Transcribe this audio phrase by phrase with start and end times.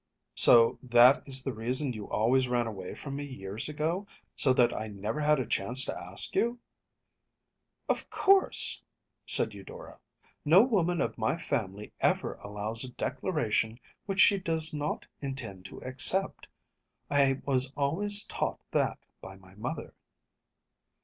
[0.35, 4.51] ‚ÄĚ “So that is the reason you always ran away from me, years ago, so
[4.51, 6.57] that I never had a chance to ask you?‚ÄĚ
[7.87, 8.81] “Of course,‚ÄĚ
[9.31, 9.99] said Eudora.
[10.43, 15.77] “No woman of my family ever allows a declaration which she does not intend to
[15.83, 16.47] accept.
[17.11, 19.93] I was always taught that by my mother.